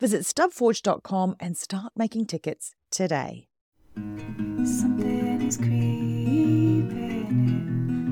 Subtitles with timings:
[0.00, 3.46] Visit stubforge.com and start making tickets today.
[3.94, 6.88] Something is creeping.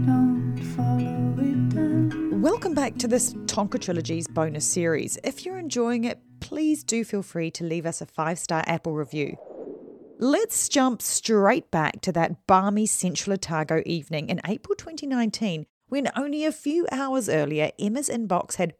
[0.06, 2.40] Don't follow it down.
[2.40, 5.18] Welcome back to this Tonka Trilogy's bonus series.
[5.24, 8.94] If you're enjoying it, please do feel free to leave us a five star Apple
[8.94, 9.36] review.
[10.20, 16.44] Let's jump straight back to that balmy Central Otago evening in April 2019 when only
[16.44, 18.74] a few hours earlier Emma's inbox had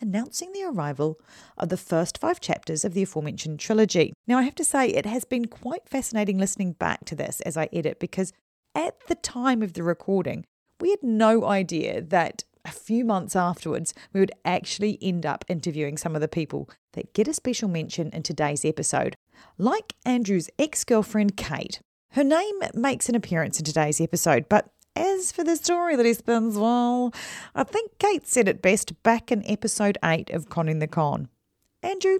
[0.00, 1.20] announcing the arrival
[1.56, 4.12] of the first five chapters of the aforementioned trilogy.
[4.26, 7.56] Now, I have to say, it has been quite fascinating listening back to this as
[7.56, 8.32] I edit because
[8.74, 10.44] at the time of the recording,
[10.80, 15.96] we had no idea that a few months afterwards, we would actually end up interviewing
[15.96, 19.16] some of the people that get a special mention in today's episode,
[19.58, 21.80] like Andrew's ex girlfriend, Kate.
[22.12, 26.14] Her name makes an appearance in today's episode, but as for the story that he
[26.14, 27.12] spins, well,
[27.54, 31.28] I think Kate said it best back in episode 8 of Conning the Con.
[31.82, 32.18] Andrew,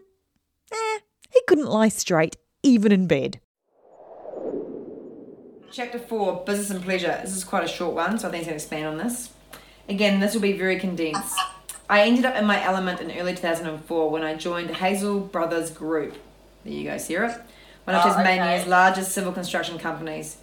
[0.73, 0.99] eh,
[1.31, 3.41] he couldn't lie straight, even in bed.
[5.71, 7.19] Chapter 4 Business and Pleasure.
[7.23, 9.31] This is quite a short one, so I think he's going to expand on this.
[9.89, 11.37] Again, this will be very condensed.
[11.91, 16.17] I ended up in my element in early 2004 when I joined Hazell Brothers Group.
[16.65, 17.45] There you go, Sarah.
[17.85, 18.71] One of Oh, Tasmania's okay.
[18.71, 20.39] largest civil construction companies.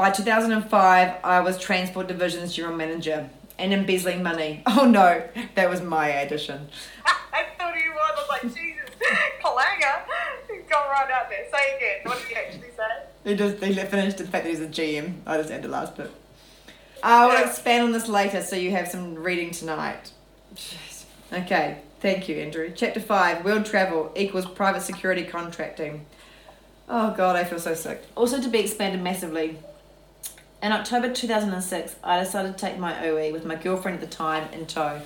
[0.00, 3.28] By 2005, I was Transport Division's General Manager
[3.58, 4.62] and embezzling money.
[4.66, 5.22] Oh no,
[5.56, 6.68] that was my addition.
[7.04, 7.98] I thought he was.
[8.00, 8.88] I was like, Jesus,
[9.44, 10.04] Kalanga.
[10.50, 11.44] He's gone right out there.
[11.52, 11.98] Say again.
[12.04, 12.84] What did he actually say?
[13.24, 15.16] He just he finished the fact that he's a GM.
[15.26, 16.10] I just added the last bit.
[17.02, 20.12] I will expand on this later, so you have some reading tonight.
[20.54, 21.04] Jeez.
[21.32, 22.72] Okay, thank you, Andrew.
[22.74, 26.06] Chapter five: World travel equals private security contracting.
[26.88, 28.02] Oh God, I feel so sick.
[28.16, 29.58] Also to be expanded massively.
[30.62, 34.52] In October 2006, I decided to take my OE with my girlfriend at the time
[34.52, 35.00] in tow.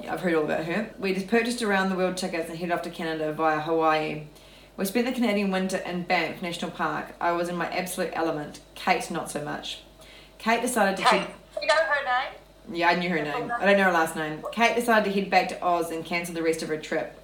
[0.00, 0.90] Yeah, I've heard all about her.
[0.98, 4.24] We just purchased around the world tickets and headed off to Canada via Hawaii.
[4.76, 7.14] We spent the Canadian winter in Banff National Park.
[7.20, 8.60] I was in my absolute element.
[8.74, 9.82] Kate, not so much.
[10.38, 11.20] Kate decided to Kate.
[11.20, 11.30] head.
[11.60, 12.76] You know her name?
[12.76, 13.52] Yeah, I knew her name.
[13.60, 14.42] I don't know her last name.
[14.50, 17.19] Kate decided to head back to Oz and cancel the rest of her trip.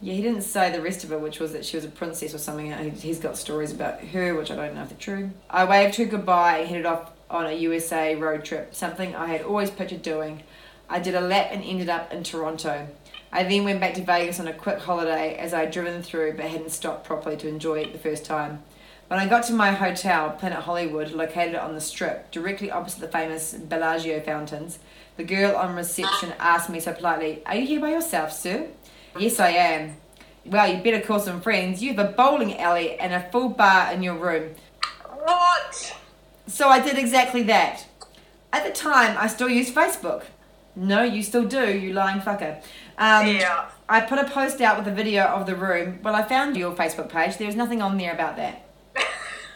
[0.00, 2.32] Yeah, he didn't say the rest of it, which was that she was a princess
[2.34, 2.72] or something.
[2.72, 5.30] He- He's got stories about her, which I don't know if they're true.
[5.50, 9.42] I waved her goodbye and headed off on a USA road trip, something I had
[9.42, 10.44] always pictured doing.
[10.88, 12.86] I did a lap and ended up in Toronto.
[13.30, 16.34] I then went back to Vegas on a quick holiday as I had driven through
[16.34, 18.62] but hadn't stopped properly to enjoy it the first time.
[19.08, 23.08] When I got to my hotel, Planet Hollywood, located on the strip, directly opposite the
[23.08, 24.78] famous Bellagio fountains,
[25.16, 28.68] the girl on reception asked me so politely, Are you here by yourself, sir?
[29.16, 29.96] Yes, I am.
[30.44, 31.82] Well, you better call some friends.
[31.82, 34.54] You have a bowling alley and a full bar in your room.
[35.22, 35.96] What?
[36.46, 37.86] So I did exactly that.
[38.52, 40.24] At the time, I still used Facebook.
[40.74, 42.62] No, you still do, you lying fucker.
[42.96, 43.68] Um, Yeah.
[43.88, 45.98] I put a post out with a video of the room.
[46.02, 47.36] Well, I found your Facebook page.
[47.36, 48.64] There was nothing on there about that.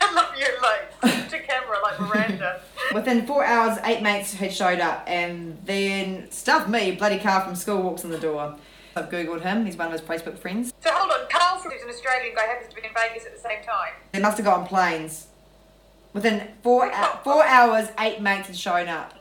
[0.00, 2.60] I love you, like, to camera, like Miranda.
[2.94, 7.54] Within four hours, eight mates had showed up, and then stuff me, bloody Carl from
[7.54, 8.56] school walks in the door.
[8.96, 9.64] I've googled him.
[9.66, 10.72] He's one of his Facebook friends.
[10.80, 13.40] So hold on, Carl, who's an Australian guy, happens to be in Vegas at the
[13.40, 13.92] same time.
[14.12, 15.28] They must have got on planes.
[16.12, 19.14] Within four hou- four hours, eight mates had shown up.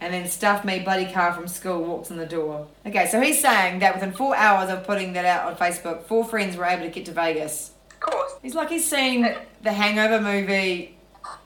[0.00, 2.66] And then stuff me, bloody Carl from school walks in the door.
[2.84, 6.24] Okay, so he's saying that within four hours of putting that out on Facebook, four
[6.24, 7.70] friends were able to get to Vegas.
[7.92, 8.32] Of course.
[8.42, 9.32] He's like he's seen
[9.62, 10.96] the Hangover movie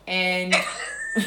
[0.06, 0.56] and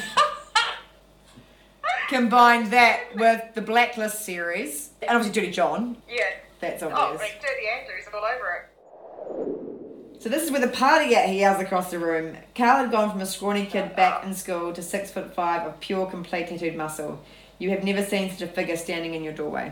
[2.09, 4.88] combined that with the Blacklist series.
[5.01, 5.97] And obviously Dirty John.
[6.09, 6.23] Yeah.
[6.59, 7.21] That's Oh, obvious.
[7.21, 10.21] like Dirty Andrews all over it.
[10.21, 12.35] So this is where the party at, he yells across the room.
[12.53, 15.79] Carl had gone from a scrawny kid back in school to six foot five of
[15.79, 17.21] pure, complete tattooed muscle.
[17.57, 19.71] You have never seen such a figure standing in your doorway.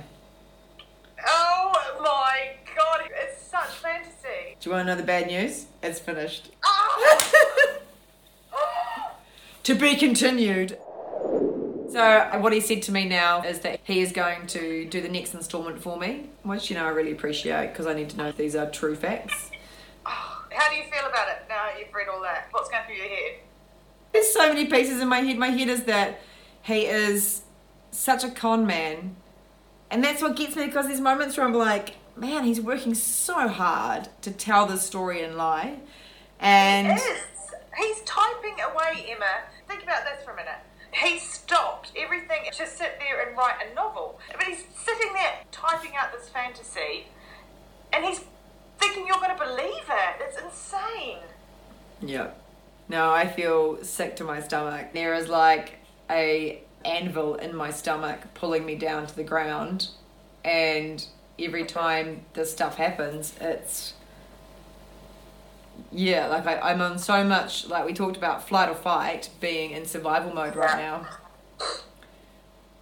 [1.27, 4.55] Oh my god, it's such fantasy.
[4.59, 5.65] Do you want to know the bad news?
[5.83, 6.51] It's finished.
[6.63, 7.33] Ah!
[8.53, 9.11] Oh.
[9.63, 10.77] to be continued.
[11.97, 15.09] So what he said to me now is that he is going to do the
[15.09, 18.27] next instalment for me, which you know I really appreciate because I need to know
[18.27, 19.49] if these are true facts.
[20.03, 22.49] How do you feel about it now you've read all that?
[22.51, 23.39] What's going through your head?
[24.13, 25.39] There's so many pieces in my head.
[25.39, 26.21] My head is that
[26.61, 27.41] he is
[27.89, 29.15] such a con man.
[29.89, 33.47] And that's what gets me because there's moments where I'm like, man, he's working so
[33.47, 35.79] hard to tell this story and lie.
[36.39, 37.23] And Yes.
[37.75, 39.45] He's typing away, Emma.
[39.67, 40.57] Think about this for a minute.
[41.03, 44.19] He stopped everything to sit there and write a novel.
[44.31, 47.07] But he's sitting there typing out this fantasy
[47.93, 48.21] and he's
[48.79, 50.15] thinking you're going to believe it.
[50.21, 51.19] It's insane.
[52.01, 52.31] yeah.
[52.89, 54.93] No, I feel sick to my stomach.
[54.93, 55.79] There is like
[56.09, 59.89] a anvil in my stomach pulling me down to the ground.
[60.45, 61.05] And
[61.37, 63.93] every time this stuff happens, it's
[65.91, 69.71] yeah, like I, I'm on so much like we talked about flight or fight being
[69.71, 71.07] in survival mode right now.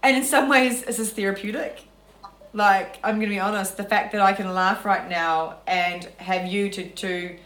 [0.02, 1.84] And in some ways this is therapeutic.
[2.52, 6.46] Like, I'm gonna be honest, the fact that I can laugh right now and have
[6.46, 7.36] you to to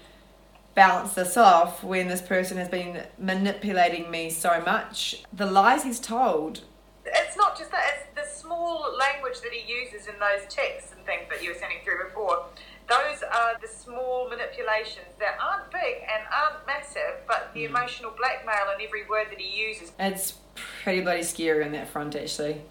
[0.74, 5.24] balance this off when this person has been manipulating me so much.
[5.32, 6.60] The lies he's told.
[7.04, 11.04] It's not just that, it's the small language that he uses in those texts and
[11.04, 12.46] things that you were sending through before.
[12.90, 18.74] Those are the small manipulations that aren't big and aren't massive, but the emotional blackmail
[18.74, 19.92] in every word that he uses.
[20.00, 22.62] It's pretty bloody scary on that front actually.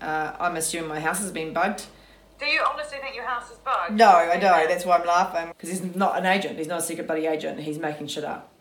[0.00, 1.84] Uh, I'm assuming my house has been bugged.
[2.40, 3.92] Do you honestly think your house is bugged?
[3.92, 4.68] No, I don't.
[4.68, 5.52] That's why I'm laughing.
[5.56, 6.58] Because he's not an agent.
[6.58, 7.60] He's not a secret bloody agent.
[7.60, 8.52] He's making shit up.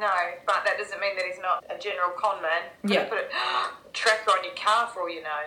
[0.00, 0.08] No,
[0.46, 2.62] but that doesn't mean that he's not a general con man.
[2.82, 3.04] Yeah.
[3.04, 3.28] Put a
[3.92, 5.42] tracker on your car for all you know.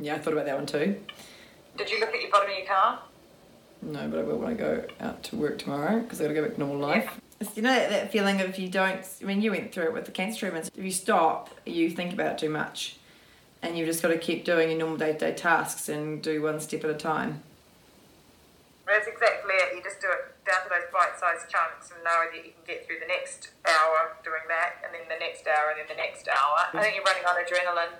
[0.00, 1.00] Yeah, I thought about that one too.
[1.76, 3.00] Did you look at your bottom of your car?
[3.82, 6.34] No, but I will when I go out to work tomorrow because I got to
[6.34, 7.20] go back to normal life.
[7.40, 9.84] It's, you know that, that feeling of if you don't, I mean, you went through
[9.84, 10.70] it with the cancer treatments.
[10.76, 12.96] If you stop, you think about it too much.
[13.62, 16.42] And you've just got to keep doing your normal day to day tasks and do
[16.42, 17.42] one step at a time.
[18.86, 19.76] That's exactly it.
[19.76, 22.86] You just do it down to those bite-sized chunks and know that you can get
[22.86, 26.26] through the next hour doing that, and then the next hour, and then the next
[26.26, 26.58] hour.
[26.58, 26.82] I mm.
[26.82, 27.94] think you're running on adrenaline.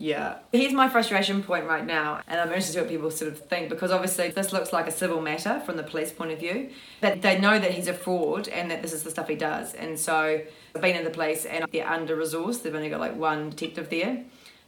[0.00, 0.38] Yeah.
[0.50, 3.38] Here's my frustration point right now, and I'm interested to see what people sort of
[3.38, 6.70] think because obviously this looks like a civil matter from the police point of view.
[7.02, 9.74] That they know that he's a fraud and that this is the stuff he does.
[9.74, 10.40] And so
[10.74, 12.62] I've been in the police and they're under resourced.
[12.62, 14.24] They've only got like one detective there.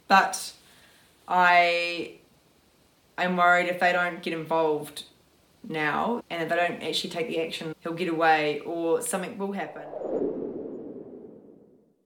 [0.07, 0.53] But
[1.27, 2.17] I
[3.17, 5.05] am worried if they don't get involved
[5.67, 9.53] now and if they don't actually take the action, he'll get away or something will
[9.53, 9.81] happen.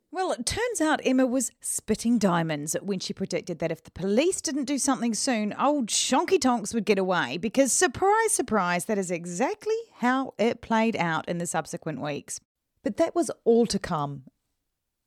[0.10, 4.40] Well, it turns out Emma was spitting diamonds when she predicted that if the police
[4.40, 7.38] didn't do something soon, old Shonky Tonks would get away.
[7.38, 12.40] Because, surprise, surprise, that is exactly how it played out in the subsequent weeks.
[12.84, 14.24] But that was all to come.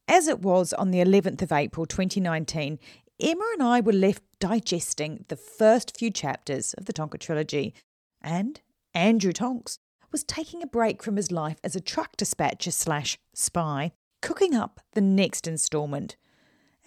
[0.07, 2.78] As it was on the 11th of April 2019,
[3.23, 7.75] Emma and I were left digesting the first few chapters of the Tonka trilogy.
[8.21, 8.61] And
[8.92, 9.78] Andrew Tonks
[10.12, 14.80] was taking a break from his life as a truck dispatcher slash spy cooking up
[14.92, 16.16] the next instalment.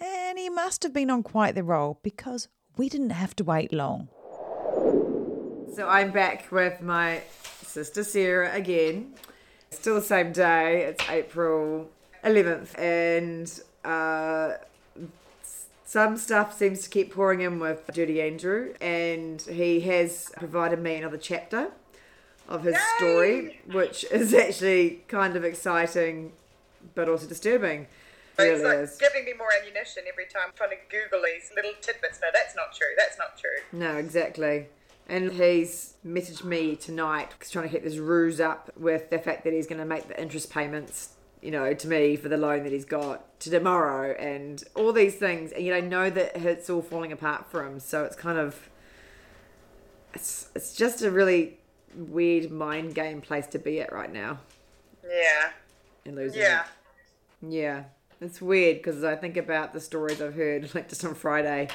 [0.00, 3.72] And he must have been on quite the roll because we didn't have to wait
[3.72, 4.08] long.
[5.74, 7.22] So I'm back with my
[7.62, 9.14] sister Sarah again.
[9.70, 10.84] Still the same day.
[10.84, 11.90] It's April
[12.24, 14.56] 11th, and uh,
[15.84, 20.94] some stuff seems to keep pouring in with Dirty Andrew, and he has provided me
[20.96, 21.70] another chapter
[22.48, 22.80] of his Yay!
[22.96, 26.32] story, which is actually kind of exciting,
[26.94, 27.86] but also disturbing.
[28.38, 28.96] It It's like is.
[28.96, 32.18] giving me more ammunition every time I'm trying to Google these little tidbits.
[32.20, 32.88] No, that's not true.
[32.96, 33.58] That's not true.
[33.72, 34.66] No, exactly.
[35.08, 39.44] And he's messaged me tonight, he's trying to keep this ruse up with the fact
[39.44, 41.10] that he's going to make the interest payments,
[41.42, 45.14] you know, to me for the loan that he's got to tomorrow and all these
[45.16, 45.52] things.
[45.52, 47.78] And, you know, know that it's all falling apart for him.
[47.80, 48.68] So it's kind of,
[50.14, 51.58] it's, it's just a really
[51.94, 54.38] weird mind game place to be at right now
[55.08, 55.50] Yeah.
[56.06, 56.62] And losing Yeah.
[56.62, 56.66] it.
[57.48, 57.84] Yeah.
[58.20, 61.68] It's weird because I think about the stories I've heard, like just on Friday.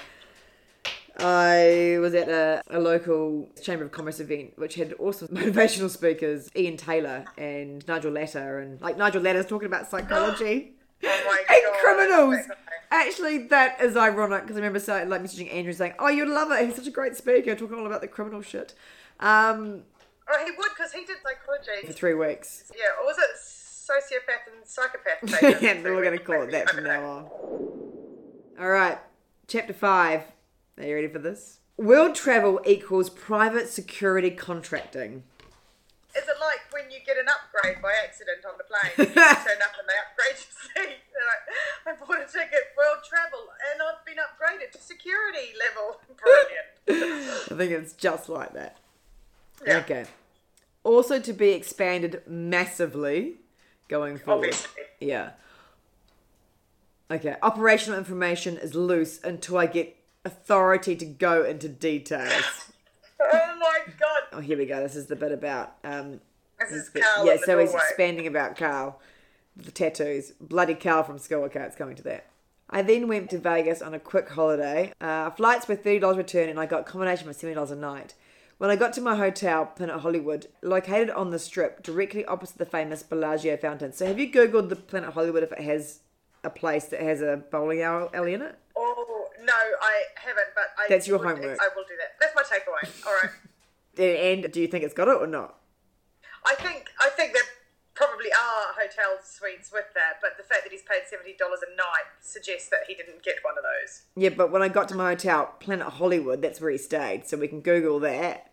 [1.18, 6.50] I was at a, a local Chamber of Commerce event which had also motivational speakers,
[6.56, 11.80] Ian Taylor and Nigel Latta, and like Nigel Latta's talking about psychology Oh and god.
[11.82, 12.46] criminals.
[12.92, 16.52] Actually, that is ironic because I remember saying, like messaging Andrew saying, "Oh, you'd love
[16.52, 16.66] it.
[16.66, 18.74] He's such a great speaker, talking all about the criminal shit."
[19.20, 19.84] Um,
[20.32, 21.88] Oh, he would because he did psychology.
[21.88, 22.72] for three weeks.
[22.76, 23.38] Yeah, or was it
[23.90, 25.62] sociopath and psychopath?
[25.62, 27.26] yeah, we're going to call it that from now on.
[28.60, 29.00] All right,
[29.48, 30.24] chapter five.
[30.78, 31.60] Are you ready for this?
[31.78, 35.24] World travel equals private security contracting.
[36.16, 39.10] Is it like when you get an upgrade by accident on the plane?
[39.16, 40.98] You turn up and they upgrade your seat.
[41.14, 46.02] They're like, I bought a ticket, world travel, and I've been upgraded to security level.
[46.18, 47.52] Brilliant.
[47.52, 48.78] I think it's just like that.
[49.66, 49.78] Yeah.
[49.78, 50.06] Okay.
[50.84, 53.36] Also to be expanded massively
[53.90, 54.46] going forward.
[54.46, 54.84] Obviously.
[55.02, 55.32] Yeah.
[57.12, 57.36] Okay.
[57.42, 62.44] Operational information is loose until I get authority to go into details.
[63.22, 64.22] Oh my god.
[64.32, 64.82] oh, here we go.
[64.82, 66.22] This is the bit about um,
[66.58, 69.02] This is Carl yeah, so he's expanding about Carl,
[69.58, 70.32] the tattoos.
[70.40, 71.44] Bloody Carl from school.
[71.44, 72.28] Okay, it's coming to that.
[72.70, 74.94] I then went to Vegas on a quick holiday.
[75.02, 78.14] Uh, flights were thirty dollars return, and I got accommodation for seventy dollars a night.
[78.60, 82.66] When I got to my hotel, Planet Hollywood, located on the strip, directly opposite the
[82.66, 83.94] famous Bellagio fountain.
[83.94, 86.02] So, have you googled the Planet Hollywood if it has
[86.44, 88.56] a place that has a bowling alley in it?
[88.76, 90.48] Oh no, I haven't.
[90.56, 90.88] But I.
[90.90, 91.58] That's your would- homework.
[91.60, 92.20] I will do that.
[92.20, 93.08] That's my takeaway.
[93.08, 93.32] All right.
[93.98, 95.56] And, do you think it's got it or not?
[96.46, 97.44] I think I think there
[98.30, 101.76] probably are hotel suites with that, but the fact that he's paid seventy dollars a
[101.76, 104.04] night suggests that he didn't get one of those.
[104.16, 107.28] Yeah, but when I got to my hotel, Planet Hollywood, that's where he stayed.
[107.28, 108.52] So we can Google that.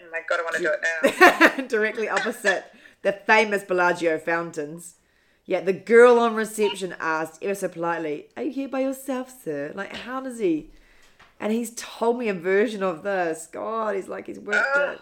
[0.00, 1.66] Oh my god, I want to do it now.
[1.68, 2.66] directly opposite
[3.02, 4.96] the famous Bellagio fountains.
[5.44, 9.72] Yet the girl on reception asked ever so politely, Are you here by yourself, sir?
[9.74, 10.70] Like, how does he?
[11.40, 13.48] And he's told me a version of this.
[13.50, 15.00] God, he's like, he's worked it.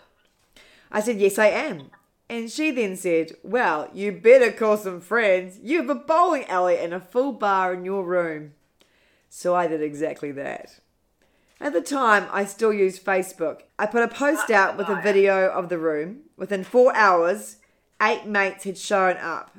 [0.92, 1.90] I said, Yes, I am.
[2.28, 5.58] And she then said, Well, you better call some friends.
[5.62, 8.54] You have a bowling alley and a full bar in your room.
[9.28, 10.80] So I did exactly that.
[11.60, 13.60] At the time, I still used Facebook.
[13.78, 16.20] I put a post out with a video of the room.
[16.36, 17.56] Within four hours,
[18.02, 19.58] eight mates had shown up.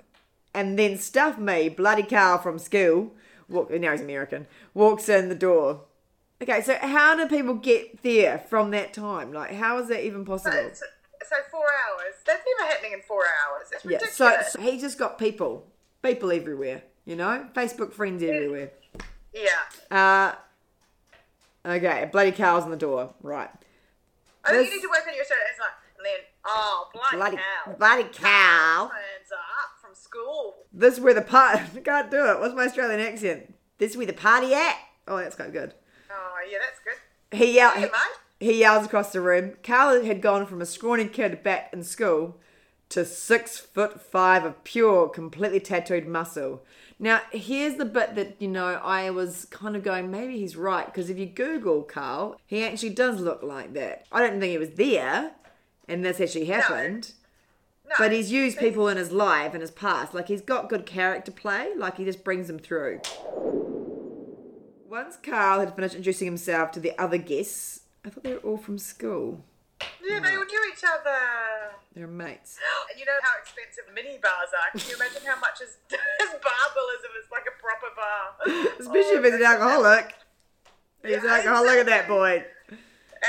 [0.54, 3.14] And then stuff me, bloody Carl from school,
[3.50, 5.82] walk, now he's American, walks in the door.
[6.42, 9.34] Okay, so how do people get there from that time?
[9.34, 10.72] Like, how is that even possible?
[11.28, 12.14] So, four hours.
[12.26, 13.68] That's never happening in four hours.
[13.72, 15.66] It's Yeah, so, so he's just got people,
[16.02, 17.48] people everywhere, you know?
[17.56, 18.72] Facebook friends everywhere.
[19.34, 19.50] yeah.
[19.92, 20.36] Uh,
[21.66, 23.50] okay, bloody Carl's on the door, right.
[24.44, 25.38] I think This- you need to work on your shirt.
[25.52, 27.76] It's like, and then, oh, bloody, Bloody, hell.
[27.78, 28.86] bloody cow.
[28.86, 30.56] Are up from school.
[30.72, 31.64] This is where the party.
[31.76, 32.40] I can't do it.
[32.40, 33.54] What's my Australian accent?
[33.80, 34.78] This is where the party at.
[35.08, 35.74] Oh, that's quite good.
[36.12, 37.38] Oh, yeah, that's good.
[37.38, 37.74] He yelled.
[37.74, 37.92] Hey, mate.
[38.40, 39.54] He yells across the room.
[39.64, 42.38] Carl had gone from a scrawny kid back in school
[42.90, 46.64] to six foot five of pure, completely tattooed muscle.
[47.00, 50.86] Now, here's the bit that, you know, I was kind of going, maybe he's right,
[50.86, 54.06] because if you Google Carl, he actually does look like that.
[54.12, 55.32] I don't think he was there,
[55.88, 57.14] and this actually happened.
[57.88, 60.14] No, But he's used people in his life and his past.
[60.14, 61.70] Like he's got good character play.
[61.76, 63.02] Like he just brings them through.
[64.90, 68.58] Once Carl had finished introducing himself to the other guests, I thought they were all
[68.58, 69.44] from school.
[70.02, 71.20] Yeah, they all knew each other.
[71.94, 72.58] They're mates.
[72.90, 74.80] And you know how expensive mini bars are.
[74.80, 77.92] Can you imagine how much his, his bar bill is if it's like a proper
[77.96, 78.72] bar?
[78.80, 80.16] Especially Oh, if it's an alcoholic.
[81.04, 82.16] He's an Yeah, alcoholic at that exactly.
[82.16, 82.44] point.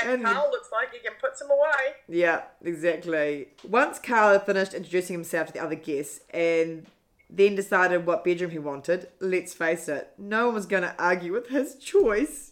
[0.01, 1.95] And And- Carl looks like he can put some away.
[2.07, 3.49] Yeah, exactly.
[3.67, 6.85] Once Carl had finished introducing himself to the other guests and
[7.29, 11.33] then decided what bedroom he wanted, let's face it, no one was going to argue
[11.33, 12.48] with his choice.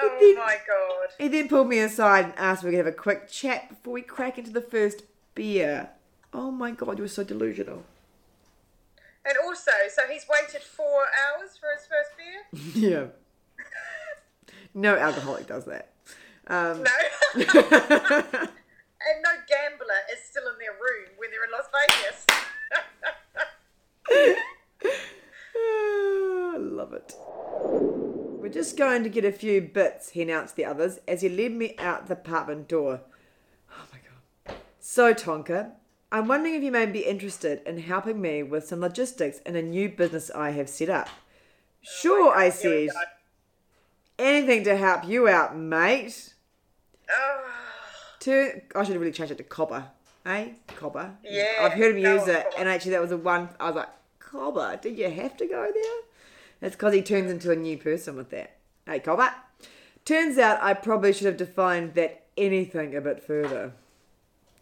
[0.00, 1.08] Oh then, my god.
[1.18, 3.94] He then pulled me aside and asked if we could have a quick chat before
[3.94, 5.02] we crack into the first
[5.34, 5.90] beer.
[6.32, 7.84] Oh my god, you were so delusional.
[9.24, 12.44] And also, so he's waited four hours for his first beer?
[12.90, 13.06] yeah.
[14.74, 15.90] no alcoholic does that.
[16.46, 16.90] Um, no.
[17.34, 22.26] and no gambler is still in their room when they're in Las Vegas.
[25.54, 28.07] I love it
[28.76, 32.06] going to get a few bits, he announced the others as he led me out
[32.06, 33.00] the apartment door.
[33.70, 33.98] Oh my
[34.46, 34.56] god.
[34.80, 35.72] So, Tonka,
[36.10, 39.62] I'm wondering if you may be interested in helping me with some logistics in a
[39.62, 41.08] new business I have set up.
[41.82, 42.96] Sure, I Here we said.
[44.18, 46.34] Anything to help you out, mate.
[47.10, 47.44] Oh,
[48.20, 49.84] To I should have really changed it to cobber,
[50.26, 50.48] eh?
[50.76, 51.14] Cobber.
[51.22, 53.88] Yeah, I've heard him use it, and actually that was the one I was like,
[54.18, 54.78] cobber.
[54.80, 56.07] Did you have to go there?
[56.60, 58.56] That's because he turns into a new person with that.
[58.86, 59.32] Hey, cobber.
[60.04, 63.72] Turns out I probably should have defined that anything a bit further.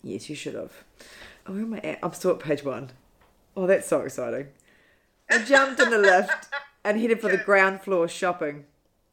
[0.03, 0.73] Yes, you should have.
[1.47, 1.99] Oh, where am I at?
[2.03, 2.91] I'm still at page one.
[3.57, 4.49] Oh, that's so exciting.
[5.31, 6.49] I jumped in the lift
[6.85, 8.65] and headed for the ground floor shopping.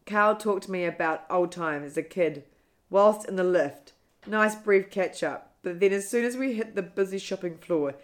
[0.06, 2.44] Carl talked to me about old times as a kid,
[2.90, 3.94] whilst in the lift.
[4.28, 7.96] Nice brief catch up, but then as soon as we hit the busy shopping floor,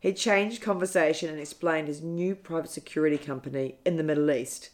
[0.00, 4.70] he changed conversation and explained his new private security company in the Middle East.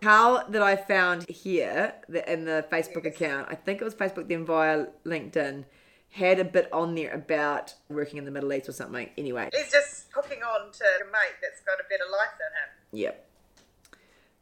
[0.00, 1.94] Carl that I found here
[2.26, 5.64] in the Facebook account, I think it was Facebook then via LinkedIn,
[6.12, 9.10] had a bit on there about working in the Middle East or something.
[9.18, 13.00] Anyway, he's just hooking on to a mate that's got a better life than him.
[13.00, 13.26] Yep.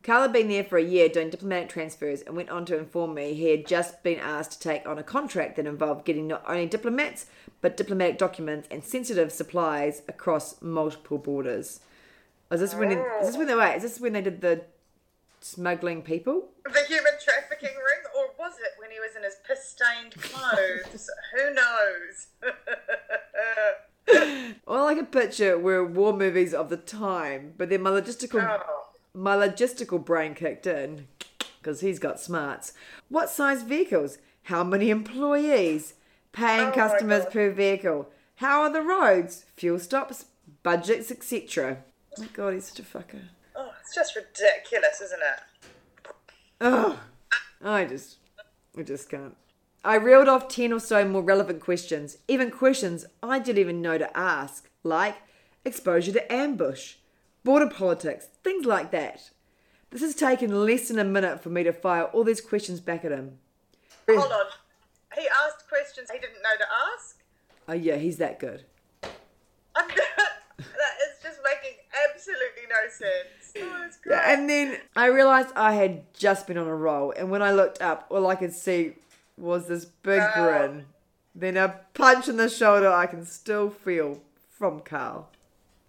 [0.02, 3.14] Carl had been there for a year doing diplomatic transfers and went on to inform
[3.14, 6.42] me he had just been asked to take on a contract that involved getting not
[6.46, 7.26] only diplomats,
[7.60, 11.80] but diplomatic documents and sensitive supplies across multiple borders.
[12.50, 12.92] Is this when?
[12.92, 13.76] Is this when they wait?
[13.76, 14.62] Is this when they did the
[15.40, 16.48] smuggling people?
[16.64, 21.10] The human trafficking ring, or was it when he was in his piss-stained clothes?
[21.34, 22.26] Who knows?
[24.66, 28.86] All I could picture were war movies of the time, but then my logistical oh.
[29.12, 31.06] my logistical brain kicked in
[31.60, 32.72] because he's got smarts.
[33.08, 34.18] What size vehicles?
[34.44, 35.94] How many employees?
[36.32, 38.08] Paying Oh customers per vehicle?
[38.36, 39.44] How are the roads?
[39.56, 40.26] Fuel stops?
[40.62, 41.78] Budgets, etc.
[42.16, 43.22] Oh my god, he's such a fucker.
[43.56, 46.12] oh, it's just ridiculous, isn't it?
[46.60, 47.00] Oh,
[47.64, 48.18] I just,
[48.76, 49.36] I just can't.
[49.84, 53.96] I reeled off 10 or so more relevant questions, even questions I didn't even know
[53.98, 55.16] to ask, like
[55.64, 56.96] exposure to ambush,
[57.44, 59.30] border politics, things like that.
[59.90, 63.04] This has taken less than a minute for me to fire all these questions back
[63.04, 63.38] at him.
[64.08, 64.46] Hold on.
[65.16, 67.16] He asked questions he didn't know to ask.
[67.68, 68.64] Oh, yeah, he's that good.
[69.02, 69.88] I'm
[70.58, 71.78] that is just making
[72.10, 73.52] absolutely no sense.
[73.60, 74.10] Oh.
[74.10, 77.52] Yeah, and then I realised I had just been on a roll, and when I
[77.52, 78.94] looked up, all I could see
[79.36, 80.44] was this big Oh.
[80.44, 80.86] grin.
[81.34, 85.28] Then a punch in the shoulder I can still feel from Carl.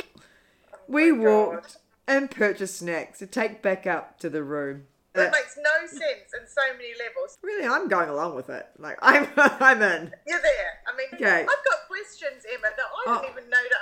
[0.03, 1.23] Oh we Oh God.
[1.25, 1.77] walked
[2.07, 4.85] and purchased snacks to take back up to the room.
[5.13, 7.37] That makes no sense in so many levels.
[7.41, 8.67] Really, I'm going along with it.
[8.77, 10.11] Like I'm, I'm in.
[10.27, 10.79] You're there.
[10.87, 11.41] I mean, Okay.
[11.41, 13.21] I've got questions, Emma, that I Oh.
[13.21, 13.77] didn't even know to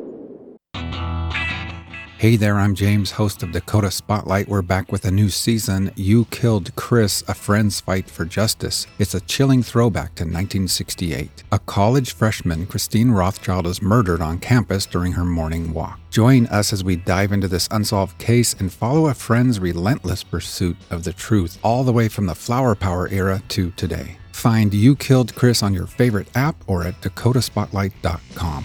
[2.25, 4.49] Hey there, I'm James, host of Dakota Spotlight.
[4.49, 5.91] We're back with a new season.
[5.95, 8.87] You Killed Chris, A Friend's Fight for Justice.
[8.99, 11.45] It's a chilling throwback to 1968.
[11.53, 16.01] A college freshman, Christine Rothschild, is murdered on campus during her morning walk.
[16.09, 20.79] Join us as we dive into this unsolved case and follow a friend's relentless pursuit
[20.89, 24.17] of the truth, all the way from the flower power era to today.
[24.33, 28.65] Find You Killed Chris on your favorite app or at dakotaspotlight.com.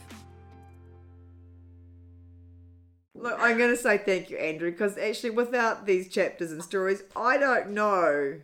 [3.21, 7.03] Look, I'm going to say thank you, Andrew, because actually, without these chapters and stories,
[7.15, 8.39] I don't know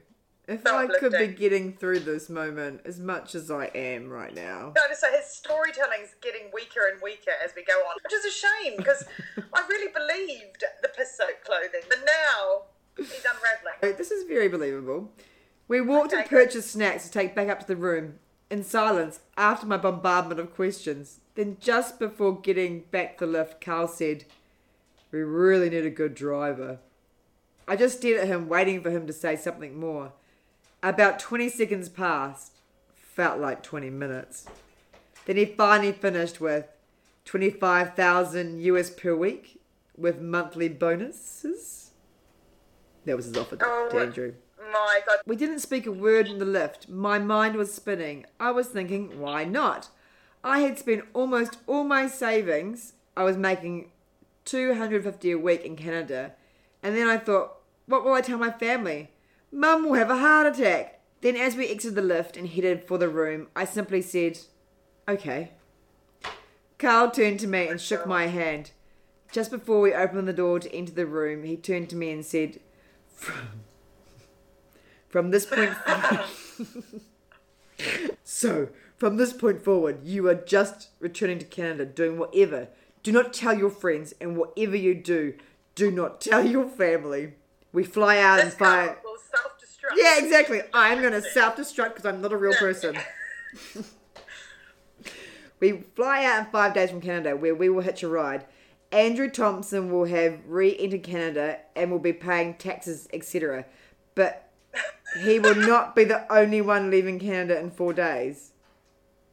[0.47, 4.73] if I could be getting through this moment as much as I am right now.
[4.75, 8.31] No, so his storytelling's getting weaker and weaker as we go on, which is a
[8.31, 9.03] shame because
[9.53, 12.61] I really believed the piss-soaked clothing, but now
[12.97, 13.97] he's unraveling.
[13.97, 15.11] This is very believable.
[15.67, 16.45] We walked and Okay, good.
[16.45, 20.53] purchased snacks to take back up to the room in silence after my bombardment of
[20.55, 21.19] questions.
[21.35, 24.23] Then, just before getting back the lift, Carl said,
[25.17, 26.77] We really need a good driver.
[27.67, 30.13] I just stared at him, waiting for him to say something more.
[30.83, 32.51] About 20 seconds passed.
[32.93, 34.45] Felt like 20 minutes.
[35.25, 36.67] Then he finally finished with
[37.25, 39.59] 25,000 US per week
[39.97, 41.89] with monthly bonuses.
[43.05, 44.33] That was his offer to Oh, to Andrew.
[44.71, 46.89] My God, We didn't speak a word in the lift.
[46.89, 48.27] My mind was spinning.
[48.39, 49.89] I was thinking, why not?
[50.43, 52.93] I had spent almost all my savings.
[53.15, 53.89] I was making
[54.47, 56.33] 250 a week in Canada.
[56.81, 59.11] And then I thought, What will I tell my family?
[59.51, 61.01] Mum will have a heart attack.
[61.21, 64.39] Then, as we exited the lift and headed for the room, I simply said,
[65.07, 65.51] Okay.
[66.79, 68.71] Carl turned to me and shook my hand.
[69.31, 72.25] Just before we opened the door to enter the room, he turned to me and
[72.25, 72.59] said,
[73.13, 73.61] From,
[75.09, 75.73] from this point
[78.23, 82.69] So, from this point forward, you are just returning to Canada, doing whatever.
[83.03, 85.35] Do not tell your friends, and whatever you do,
[85.75, 87.33] do not tell your family.
[87.71, 88.97] We fly out in This guy five.
[89.03, 89.95] will self-destruct.
[89.95, 90.61] Yeah, exactly.
[90.73, 92.97] I'm going to self destruct because I'm not a real person.
[95.59, 98.45] we fly out in five days from Canada, where we will hitch a ride.
[98.91, 103.65] Andrew Thompson will have re entered Canada and will be paying taxes, etc.
[104.15, 104.49] But
[105.21, 108.51] he will not be the only one leaving Canada in four days.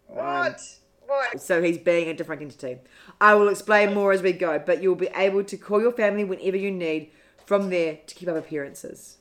[0.06, 0.52] What?
[0.52, 0.56] Um,
[1.06, 1.40] What?
[1.40, 2.78] So he's being a different entity.
[3.20, 6.24] I will explain more as we go, but you'll be able to call your family
[6.24, 7.10] whenever you need
[7.44, 9.18] from there to keep up appearances.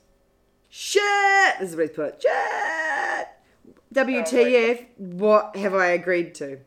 [0.69, 1.03] Shit!
[1.59, 2.21] This is what he's put.
[2.21, 3.27] Shit!
[3.93, 6.59] WTF, what have I agreed to?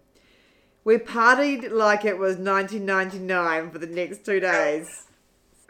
[0.85, 4.41] We partied like it was 1999 for the next two oh.
[4.41, 5.07] days.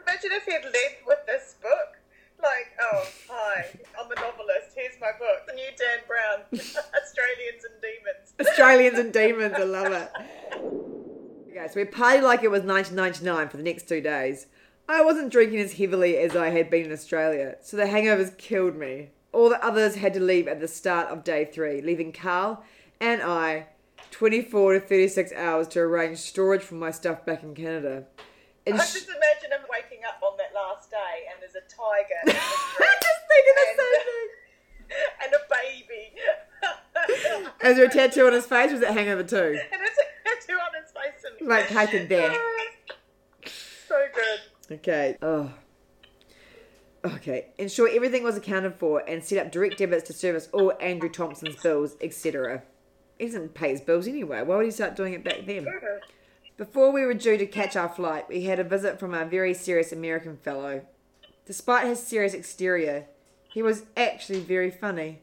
[0.06, 1.96] Imagine if he'd led with this book.
[2.42, 3.64] Like, oh, hi,
[3.98, 4.76] I'm a novelist.
[4.76, 8.25] Here's my book, The New Dan Brown, Australians and Demons.
[8.40, 10.10] Australians and demons, I love it.
[11.50, 14.46] Okay, so we partied like it was 1999 for the next two days.
[14.88, 18.76] I wasn't drinking as heavily as I had been in Australia, so the hangovers killed
[18.76, 19.10] me.
[19.32, 22.62] All the others had to leave at the start of day three, leaving Carl
[23.00, 23.66] and I
[24.10, 28.04] 24 to 36 hours to arrange storage for my stuff back in Canada.
[28.18, 32.14] I And just imagine him waking up on that last day and there's a tiger
[32.26, 34.28] in the I'm street just thinking the same thing.
[35.24, 36.12] and a baby.
[37.70, 39.36] Is there a tattoo on his face, or is it hangover too?
[39.36, 41.24] and it's a tattoo on his face.
[41.40, 41.48] And...
[41.48, 42.32] Like taken there.
[43.88, 44.76] so good.
[44.76, 45.16] Okay.
[45.22, 45.52] Oh.
[47.04, 47.46] Okay.
[47.58, 51.56] Ensure everything was accounted for and set up direct debits to service all Andrew Thompson's
[51.56, 52.62] bills, etc.
[53.18, 54.42] He doesn't pay his bills anyway.
[54.42, 55.66] Why would he start doing it back then?
[56.56, 59.54] Before we were due to catch our flight, we had a visit from a very
[59.54, 60.82] serious American fellow.
[61.44, 63.06] Despite his serious exterior,
[63.48, 65.20] he was actually very funny.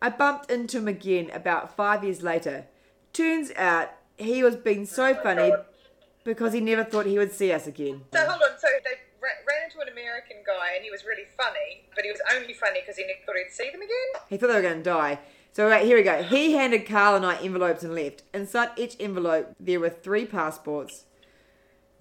[0.00, 2.66] I bumped into him again about five years later.
[3.12, 5.52] Turns out he was being so funny
[6.24, 8.02] because he never thought he would see us again.
[8.12, 8.58] So hold on.
[8.58, 12.20] So they ran into an American guy and he was really funny, but he was
[12.34, 14.22] only funny because he never thought he'd see them again.
[14.28, 15.18] He thought they were going to die.
[15.52, 16.22] So right, here we go.
[16.22, 18.22] He handed Carl and I envelopes and left.
[18.34, 21.06] Inside each envelope, there were three passports,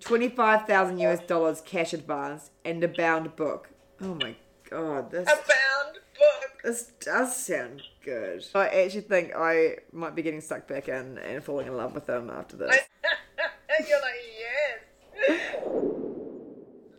[0.01, 3.69] twenty-five thousand US dollars cash advance, and a bound book.
[4.01, 4.35] Oh my
[4.69, 5.84] god, this A bound book.
[6.65, 8.43] This does sound good.
[8.55, 12.07] I actually think I might be getting sucked back in and falling in love with
[12.07, 12.75] them after this.
[13.87, 14.15] you're like,
[15.29, 15.63] yes.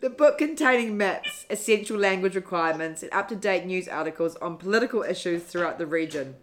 [0.01, 5.03] The book containing maps, essential language requirements, and up to date news articles on political
[5.03, 6.37] issues throughout the region.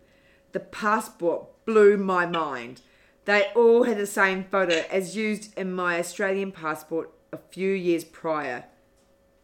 [0.52, 2.82] The passport blew my mind.
[3.24, 8.04] They all had the same photo as used in my Australian passport a few years
[8.04, 8.66] prior.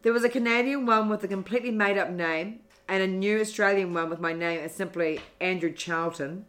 [0.01, 3.93] There was a Canadian one with a completely made up name, and a new Australian
[3.93, 6.45] one with my name as simply Andrew Charlton,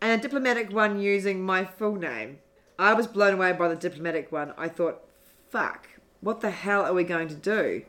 [0.00, 2.38] and a diplomatic one using my full name.
[2.78, 4.52] I was blown away by the diplomatic one.
[4.58, 5.02] I thought,
[5.48, 5.88] fuck,
[6.20, 7.82] what the hell are we going to do?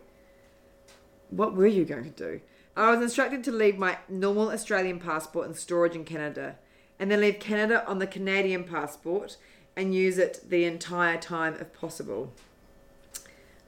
[1.30, 2.40] What were you going to do?
[2.78, 6.56] I was instructed to leave my normal Australian passport in storage in Canada,
[6.98, 9.36] and then leave Canada on the Canadian passport
[9.76, 12.32] and use it the entire time if possible.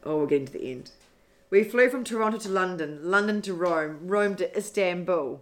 [0.06, 0.91] Oh, we're getting to the end.
[1.49, 5.41] We flew from Toronto to London, London to Rome, Rome to Istanbul.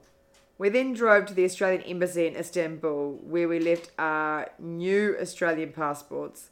[0.60, 5.74] We then drove to the Australian Embassy in Istanbul, where we left our new Australian
[5.74, 6.50] passports.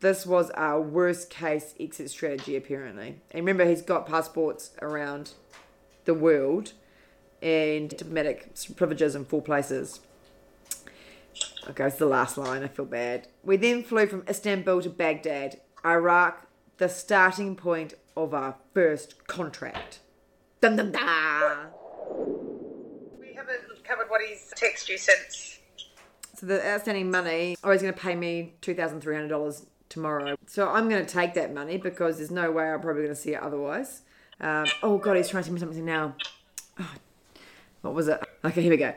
[0.00, 3.20] This was our worst case exit strategy, apparently.
[3.30, 5.34] And remember, he's got passports around
[6.04, 6.72] the world
[7.40, 10.00] and diplomatic privileges in four places.
[11.68, 12.64] Okay, it's the last line.
[12.64, 13.28] I feel bad.
[13.44, 16.48] We then flew from Istanbul to Baghdad, Iraq,
[16.78, 20.00] the starting point of our first contract.
[20.60, 21.66] Dum da!
[23.18, 25.58] We haven't covered what he's texted you since.
[26.36, 29.66] So the outstanding money, oh, he's going to pay me two thousand three hundred dollars
[29.88, 30.36] tomorrow.
[30.46, 33.20] So I'm going to take that money because there's no way I'm probably going to
[33.20, 34.02] see it otherwise.
[34.40, 36.14] Um, oh God, he's trying to tell me something now.
[36.78, 36.94] Oh,
[37.82, 38.20] what was it?
[38.44, 38.94] Okay, here we go.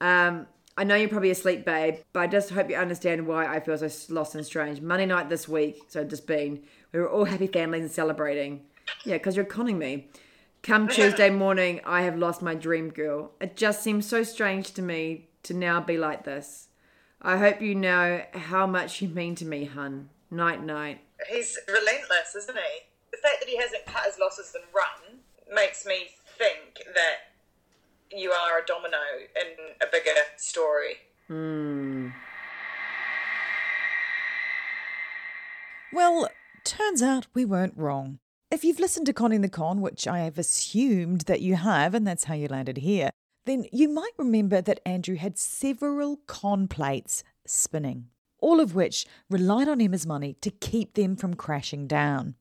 [0.00, 3.60] Um, I know you're probably asleep, babe, but I just hope you understand why I
[3.60, 4.82] feel so lost and strange.
[4.82, 6.62] Monday night this week, so it just been,
[6.96, 8.62] we were all happy families and celebrating.
[9.04, 10.08] Yeah, because you're conning me.
[10.62, 13.32] Come Tuesday morning, I have lost my dream girl.
[13.38, 16.68] It just seems so strange to me to now be like this.
[17.20, 20.08] I hope you know how much you mean to me, hun.
[20.30, 21.00] Night, night.
[21.30, 22.86] He's relentless, isn't he?
[23.10, 25.18] The fact that he hasn't cut his losses and run
[25.54, 28.96] makes me think that you are a domino
[29.38, 30.96] in a bigger story.
[31.28, 32.08] Hmm.
[35.92, 36.30] Well,
[36.66, 38.18] turns out we weren't wrong.
[38.50, 42.06] If you've listened to Conning the Con, which I have assumed that you have, and
[42.06, 43.10] that's how you landed here,
[43.44, 48.08] then you might remember that Andrew had several con plates spinning,
[48.40, 52.34] all of which relied on Emma's money to keep them from crashing down.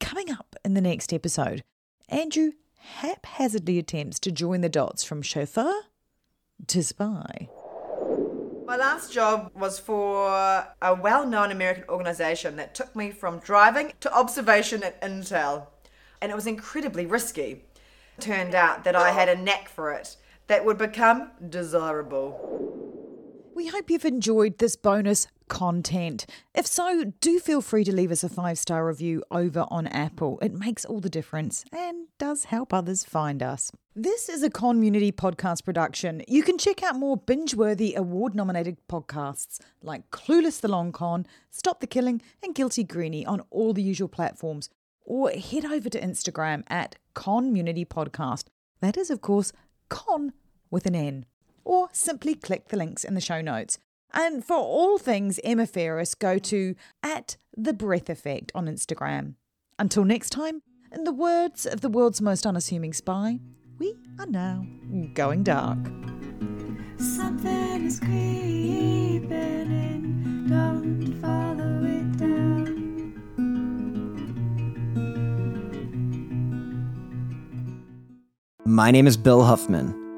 [0.00, 1.64] Coming up in the next episode,
[2.10, 5.72] Andrew haphazardly attempts to join the dots from chauffeur
[6.66, 7.48] to spy.
[8.66, 10.26] My last job was for
[10.82, 15.68] a well known American organization that took me from driving to observation at Intel.
[16.20, 17.62] And it was incredibly risky.
[18.18, 20.16] Turned out that I had a knack for it
[20.48, 22.95] that would become desirable.
[23.56, 26.26] We hope you've enjoyed this bonus content.
[26.54, 30.38] If so, do feel free to leave us a five star review over on Apple.
[30.42, 33.72] It makes all the difference and does help others find us.
[33.94, 36.22] This is a conmunity podcast production.
[36.28, 41.26] You can check out more binge worthy award nominated podcasts like Klooghless the Long Con,
[41.50, 44.68] Stop the Killing, and Guilty Greenie on all the usual platforms.
[45.02, 48.48] Or head over to Instagram at Conmunity Podcast.
[48.82, 49.54] That is, of course,
[49.88, 50.34] con
[50.70, 51.24] with an N
[51.66, 53.78] or simply click the links in the show notes.
[54.14, 59.34] And for all things Emma Ferris, go to at the breath effect on Instagram.
[59.78, 63.40] Until next time, in the words of the world's most unassuming spy,
[63.78, 64.64] we are now
[65.12, 65.78] going dark.
[66.98, 73.12] Something is creeping in, don't follow it down.
[78.64, 80.05] My name is Bill Huffman,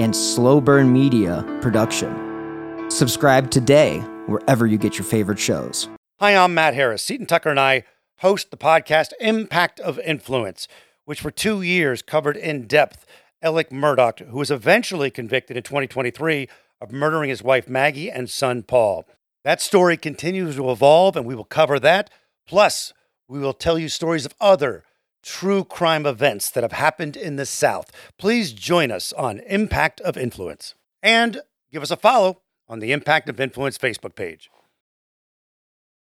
[0.00, 2.90] and slow burn media production.
[2.90, 5.88] Subscribe today wherever you get your favorite shows.
[6.18, 7.04] Hi, I'm Matt Harris.
[7.04, 7.84] Seton Tucker and I
[8.18, 10.66] host the podcast Impact of Influence,
[11.04, 13.04] which for two years covered in depth
[13.42, 16.48] Alec Murdaugh, who was eventually convicted in 2023
[16.80, 19.06] of murdering his wife Maggie and son Paul.
[19.44, 22.10] That story continues to evolve, and we will cover that.
[22.46, 22.92] Plus,
[23.28, 24.84] we will tell you stories of other
[25.22, 27.90] true crime events that have happened in the South.
[28.18, 33.28] Please join us on Impact of Influence and give us a follow on the Impact
[33.28, 34.50] of Influence Facebook page.